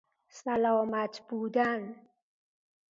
[0.29, 1.95] سلامت بودن